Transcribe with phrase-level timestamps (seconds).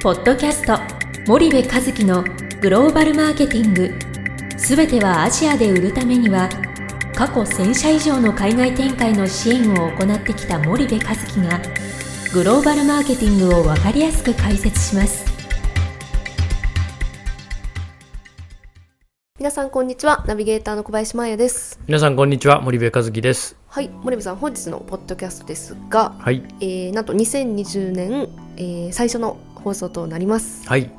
[0.00, 0.78] ポッドキャスト
[1.26, 2.22] 森部和樹の
[2.60, 3.92] グローバルマーケティング。
[4.56, 6.48] すべてはアジアで売るためには
[7.16, 11.60] 過去1000社以上の海外展開の支援を行ってきた森部和樹が
[12.32, 15.26] グローバルマーケティングを分かりやすく解説します。
[19.40, 20.24] 皆さんこんにちは。
[20.26, 21.80] ナビゲーターの小林真也です。
[21.86, 22.60] 皆さんこんにちは。
[22.60, 23.56] 森部和樹です。
[23.66, 23.88] はい。
[23.88, 26.42] 森部さん本日のポッドキャストですが、はい。
[26.60, 30.66] えー、なんと2020年、えー、最初の放送となります。
[30.68, 30.90] はい、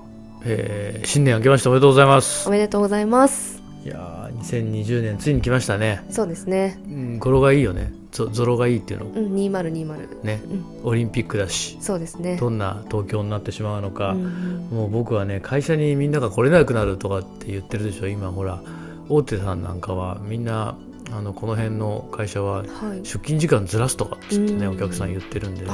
[0.43, 2.47] えー、新年明けましておめでとうございます。
[2.47, 3.61] おめでとうございます。
[3.83, 6.03] いやー2020年ついに来ましたね。
[6.09, 6.79] そうですね。
[6.85, 7.93] うん語呂がいいよね。
[8.11, 9.05] ゾゾロがいいっていうの。
[9.05, 10.65] うん2020ね、うん。
[10.83, 11.77] オリンピックだし。
[11.79, 12.37] そうですね。
[12.37, 14.67] どんな東京になってしまうのか、うん。
[14.71, 18.31] もう僕はね会社にみんなが来れなくなるとかって言ってるでしょ今。
[18.31, 18.61] ほら
[19.07, 20.75] 大手さんなんかはみんな
[21.11, 22.99] あのこの辺の会社ははい。
[22.99, 24.75] 出勤時間ずらすとかっつってね、うん。
[24.75, 25.71] お客さん言ってるんでね。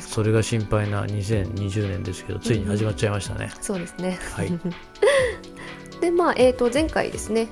[0.00, 4.18] それが心配な2020年ですけどついに始まっちゃいましたね、そうですね。
[4.34, 4.52] はい。
[6.00, 7.48] でまあえー、と前回ですね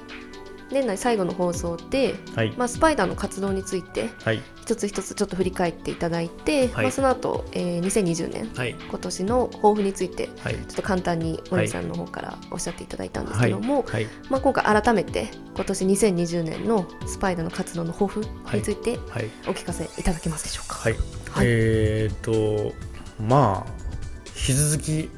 [0.71, 2.53] 年内最後の放送で、はい。
[2.57, 4.43] まあ、スパイダーの活動についてはい。
[4.61, 6.85] 一つ一つちょっと振り返っていただいて、はい。
[6.85, 8.75] まあ、その後、えー、2020年はい。
[8.75, 10.55] 今年の抱負についてはい。
[10.55, 14.07] ちょっと簡単に森さんの方からおっしゃっていただいたんですけども、はい。
[14.31, 18.21] まあ、今回改めて今年2020年のスパイダーの活動の抱負
[18.55, 19.31] についてはい。
[19.47, 20.77] お聞かせいただけますでしょうか。
[20.77, 21.47] はい、はい。
[21.47, 22.75] えーっと
[23.23, 23.89] まあ
[24.29, 25.11] 引き続き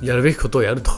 [0.00, 0.90] やるべきことをやると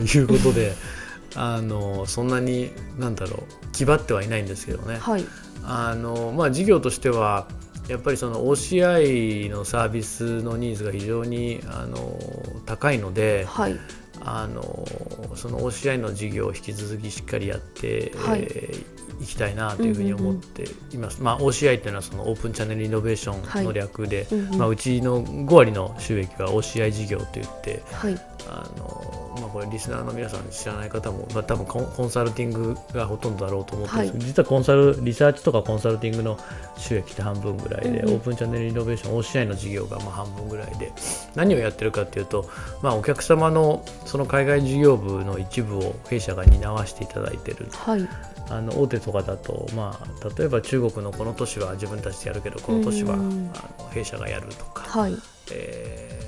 [0.00, 0.74] いうことで
[1.34, 5.24] あのそんなになんだろう気張ってはいないんですけどね、はい。
[5.64, 7.46] あのまあ事業としては
[7.88, 12.18] やっぱりその OCI のサービスのニーズが非常にあの
[12.66, 13.76] 高いので、はい。
[14.22, 14.86] あの
[15.34, 18.42] その OCI の事業を引き続きしっかりやって、はい。
[18.42, 21.22] えーいきたいなというふうに思っています。
[21.22, 28.18] まあ OCI っていうのはそのオープンチャンネルイノベーションの略で、うんうんまあうちの5割の収益は OCI 事業といって、はい。
[28.48, 34.12] あのまあこれリスナーの皆さん知らない方も、まあ多分コンサルティングがほとんどだろうと思ってるんです。
[34.12, 36.38] けど、実はコンサルリサーチとかコンサルティングの
[36.76, 38.08] 収益って半分ぐらいで、うん。
[38.08, 40.92] うんオープンチャンネルイノベーション OCI の事業がまあ半分ぐらいで。
[41.34, 42.48] 何をやってるかっていうと、
[42.82, 48.08] まあ、お客様のその海外事業部の一部を弊社が担わせていただいてるはい。
[48.48, 53.52] あの大手とかだと、まあ、例えば中国のこの都市は自分たちでやるけどこの都市はあうんの
[53.92, 55.14] 弊社がやるとか、はい。
[55.52, 56.20] えー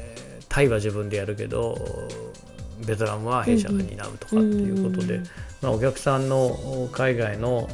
[0.53, 1.79] タイは自分でやるけど
[2.87, 5.25] ベトナムは弊社が担うとかっていうことで、うん
[5.63, 7.69] まあ、お客さんの海外の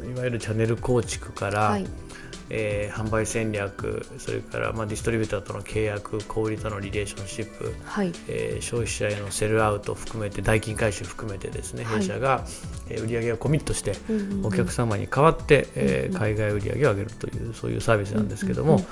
[0.00, 1.86] おいわゆるチャンネル構築から、はい
[2.50, 8.12] えー販売戦略それから、まあ、ディストリビューターとの契約小売りとのリレーションシップ、はい。
[8.28, 11.98] えー消費者へのセルアウト含めて代金回収含めてですねはい。
[12.00, 12.44] 弊社が、
[12.88, 14.46] えー売上をコミットしてうんうんうん。
[14.46, 16.20] お客様に代わって、えーうんうん。
[16.20, 18.88] 海外売上を上げるというそういうサービスなんですけども、うんうんうん。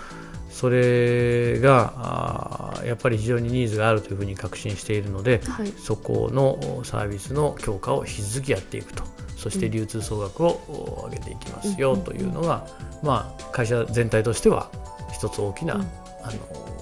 [0.50, 5.72] それがやっぱり非常にニーズがあるというふうに確信しているので、はい。
[5.78, 9.04] そこのサービスの強化を引き続きやっていくと。
[9.36, 12.66] そして流通総額をお上げていきますようんというのが、
[13.02, 14.70] まあ、会社全体としては
[15.12, 15.80] 一つ大きな、うん。
[15.82, 15.86] あ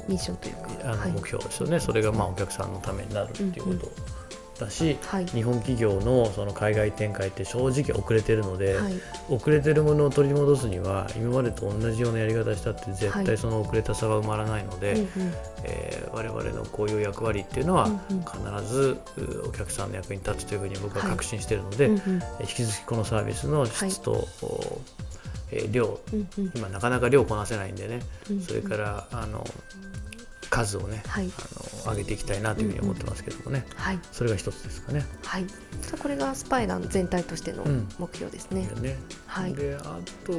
[0.09, 0.61] ミッションというか。
[0.63, 5.27] はいのあの目標ですよね、それがまあお客さんのためになるっていうことだし、はい。
[5.27, 8.93] 日本企業のその海外展開って正直遅れてるので、はい。
[9.29, 13.25] 遅れてるものを取り戻すには今までと同じようなやり方したって絶はい。
[13.25, 15.09] 対その遅れた差は埋まらないので、うんうん。
[15.65, 22.23] えー我々のこういう役割っていうのは必ずうお客さんの役に立つというふうに僕は確信しているので、うんうん。
[22.23, 24.81] え引き続きこのサービスの質と、お
[25.51, 26.53] えー量うんうん。
[26.55, 28.01] 今なかなか量こなせないんでね、
[28.31, 29.47] うんそれからあの
[30.51, 31.31] 数をね、はい。
[31.85, 33.99] あの上げていきたいなというふうに思ってますけどもね、はい。
[34.13, 35.05] それが一つですかね。
[35.23, 35.47] はい。
[35.47, 37.89] じゃあこれがスパイダーの全体としてのうん。
[37.99, 38.97] 目標ですね、ね。
[39.27, 39.55] はい。
[39.55, 40.33] であと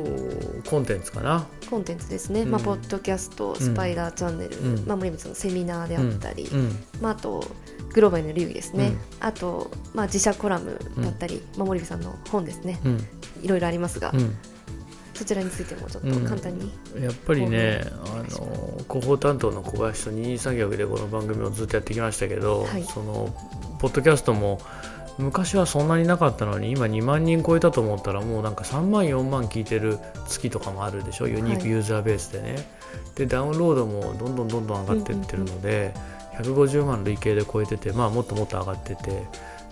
[0.67, 1.45] コンテンツかな。
[1.69, 2.51] コンテンツですね、うん。
[2.51, 4.85] まあ、ポッドキャストスパイダーチャンネル、うん。
[4.87, 6.83] まあ、森光のセミナーであったり、うん。
[7.01, 7.45] まあ、あと
[7.93, 8.99] グローバルの流儀ですね、うん。
[9.19, 12.79] あと、まあ、自社コラムだったり、まあ、森部さんの本ですね。
[12.83, 13.07] うん。
[13.43, 14.35] いろいろありますが、うん
[15.19, 16.71] そちらについてもちょっと簡単に、
[17.01, 22.83] やっぱりね、あの広報担当の小林と二人三脚でこの番組をずっとやってきましたけど、はい。
[22.85, 23.35] その
[23.79, 24.61] ポッドキャストも
[25.17, 29.99] 昔はそんなになかったのに今2万人超えたと思ったらもうなんか3万4万聞いてる
[30.29, 31.27] 月とかもあるでしょ？
[31.27, 32.55] ユニークユーザーベースでね、
[33.15, 35.93] でダウンロードもどんどんどんどん上がっていってるので、
[36.37, 39.25] 150万累計で超えててまあもっともっと上がってて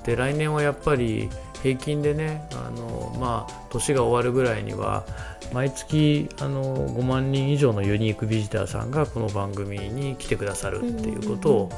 [0.07, 1.30] で来年はやっぱり
[1.62, 5.06] 平均でねあのまあ年が終わるぐらいには
[5.54, 11.69] 毎月あの5万人以上のユニークビジターさんがこの番組に来てくださるっていうことを、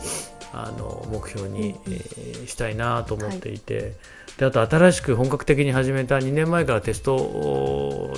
[0.53, 3.93] あの目標に、えーしたいなと思っていて、
[4.37, 8.11] であと新しく本格的に始めた2年前からテストお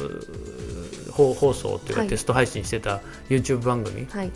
[1.12, 2.10] 放放送っていうか、はい。
[2.10, 4.32] テスト配信してた YouTube 番組、はい、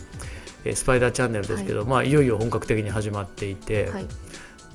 [0.66, 1.84] えースパイダーチャンネルですけど、い。
[1.86, 4.06] まあ、いよいよ本格的に始まっていて、はい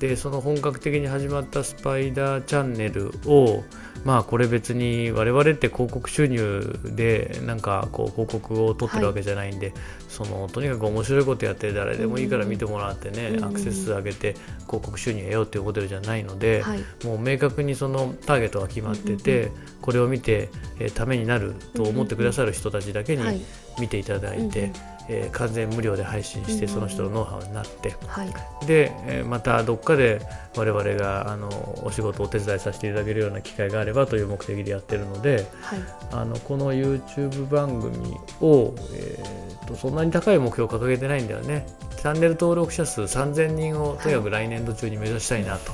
[0.08, 3.62] でその本格的に始まったスパイダーチャンネルを
[4.04, 9.72] まあこれ別に我々って広告収入でなんかこう広告を取ってるわけじゃないんで、
[10.08, 14.34] そのとにかく面白いことやって誰でもいいから見てもらってね、うんアクセス数上げて
[14.66, 16.80] 広告収入得ようっていうモデルじゃないので、はい。
[17.04, 20.48] もう明確にそのターゲットが決まってて、これを見て、
[20.80, 23.40] えーためになると思ってくださる人たちだけにはい。
[23.78, 26.72] 見ていただいて、うんうんえー完全無料で配信してうん。
[26.72, 27.94] その人のノウハウになって。
[28.06, 28.66] はい。
[28.66, 30.20] で、えーまたどっかで
[30.56, 31.48] 我々があの
[31.84, 35.80] お仕事をお手伝いさせていただけるような機会があればという目的でやってるのではい。
[36.12, 41.66] あのこの YouTube 番組を、えーとそんなに高い目標を掲げてないんだよね。
[41.96, 45.72] チャンネル登録者数3000人をとにかく来年度中に目指したいなと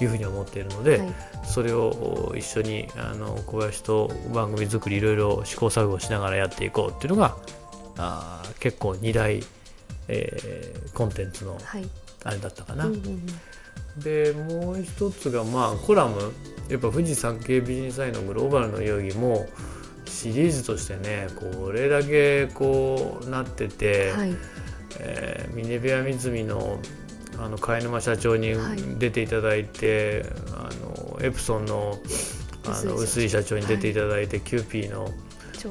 [0.00, 1.08] いうふうに思っているので、はい。
[1.44, 7.36] それを一緒にあの小林と番組作りいろいろ試行錯誤しながらやっていこうっていうのが
[7.96, 9.42] あー結構2大、
[10.08, 11.88] えーコンテンツのはい。
[12.24, 12.86] あれだったかな。
[12.86, 13.26] うんうんうん。
[14.00, 16.32] でもう一つがまあコラム。
[16.68, 19.46] やっぱフジサンケイビジネスアイのグローバルの流儀も
[20.06, 24.34] シリーズとしてねこれだけこうなってて、はい。
[24.98, 26.80] えーミネベアミツミの
[27.38, 28.78] あの貝沼社長にはい。
[28.98, 31.98] 出ていただいて、あのエプソンの
[32.64, 33.58] あの碓井社長。
[33.58, 35.10] に出ていただいて、キユーピーの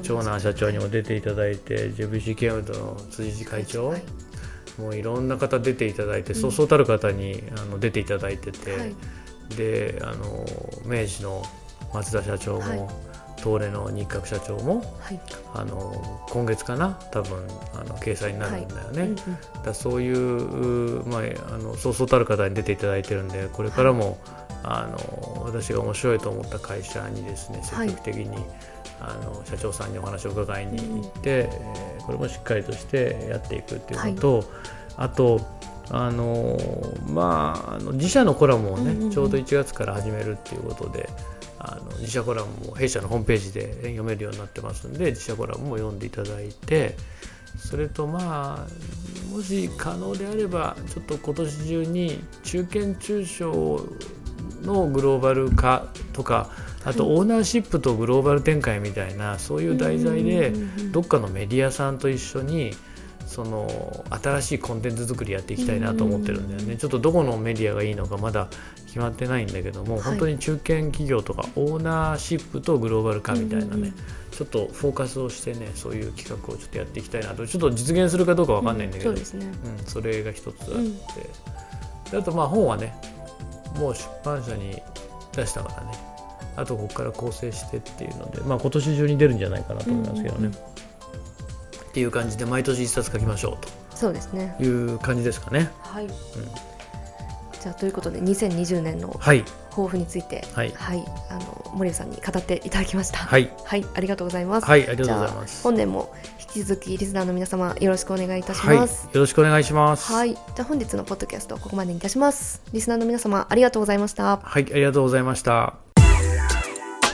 [0.02, 4.04] 長南社長にも出ていただいて、JVC ケンウッドの辻会長、はい。
[4.80, 6.42] もういろんな方出ていただいて、うん。
[6.42, 8.96] そうそうたる方にあの出ていただいてて、はい。
[9.56, 10.46] であの
[10.86, 11.44] 明治の
[11.94, 13.14] 松田社長も、はい。
[13.44, 15.20] 東レの日覚社長もはい。
[15.54, 19.02] あの今月かな多分あの掲載になるんだよね。
[19.02, 19.18] うんうん。
[19.64, 21.22] だそういう、うまあ、
[21.54, 24.18] あのそうそうたる方に出ていただいてるんでこれからも、
[24.64, 27.90] あの私が面白いと思った会社にですねはい。
[27.90, 28.46] 積極的に、
[29.04, 34.44] あの社長さんにお話を伺いに行って、えーこれもしっかりとしてやっていくっていうのと、
[34.98, 35.40] あと
[35.90, 36.58] あの
[37.08, 41.10] まああの自社のコラムをね、ちょうど1月から始めるっていうことで。
[41.66, 46.98] あの自社コラムも弊社のホームページで読めるようになってますんで自社コラムも読んでいただいて
[47.58, 53.88] それとまあもし可能であればちょっと今年中に中堅中小
[54.62, 56.50] のグローバル化とか
[56.86, 60.54] あとオーナーシップとグローバル展開みたいなそういう題材で
[60.92, 62.72] どっかのメディアさんと一緒に
[63.26, 68.48] その新しいコンテンツ作りやっていきたいなと思ってるんだよね、ちょっとどこのメディアがいいのかまだ
[68.86, 70.04] 決まってないんだけども、はい。
[70.04, 73.94] 本当に中堅企業とかオーナーシップとグローバル化みたいなね、
[74.32, 77.48] ちょっとフォーカスをしてねそういう企画をちょっとやっていきたいなと。
[77.48, 79.52] ちょっと実現するかどうかわかんないんだけど、そうん、
[79.86, 80.98] それが一つあって、うん。
[82.12, 82.94] であとまあ本はね
[83.80, 84.80] もう出版社に
[85.36, 86.13] 出したからね
[86.56, 90.52] あとここから構成してっていうので、まあ、今年中に出るんじゃないかなと思いますけどね、うんうんうん。
[90.52, 90.60] っ
[91.94, 94.56] ていう感じで毎年一冊書きましょうそうですね。
[94.58, 95.72] という感じですかね。
[95.80, 96.08] はい。
[96.08, 99.46] じゃあということで2020年のはい。
[99.70, 100.72] 抱負についてはい。
[100.72, 101.04] はい。
[101.30, 103.20] あの森部さんに語っていただきました。
[103.20, 103.50] はい。
[103.64, 103.86] はい。
[103.94, 104.68] ありがとうございます。
[104.68, 104.88] はい。
[104.88, 105.64] ありがとうございます。
[105.64, 108.76] 本年も引き続きリスナーの皆様よろしくお願いいたしはい。
[108.76, 109.08] よます。
[109.14, 110.12] ろしくお願いします。
[110.12, 112.62] はい、じゃあ本日のポッドキャストここまでにいたします。
[112.74, 114.38] リスナーの皆様ありがとうございました。
[114.38, 114.66] はい。
[114.70, 115.83] ありがとうございました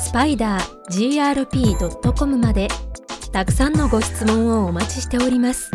[0.00, 2.68] スパイダー grp.com まで
[3.32, 5.70] たくさんのご質問をお待ちしております。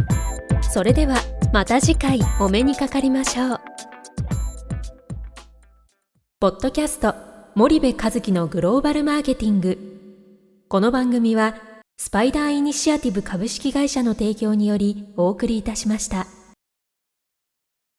[0.61, 1.15] それでは
[1.53, 3.59] また次回お目にかかりましょう。
[6.39, 7.13] ポッドキャスト
[7.53, 9.77] 森部和樹のグローバルマーケティング。
[10.67, 11.55] この番組は
[11.97, 16.25] スパイダーイニシアティブ株式会社の提供によりお送りいたしました。